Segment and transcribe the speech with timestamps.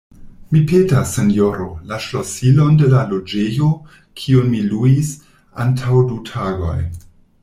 [0.53, 3.69] Mi petas, sinjoro, la ŝlosilon de la loĝejo,
[4.23, 5.13] kiun mi luis
[5.65, 6.79] antaŭ du tagoj.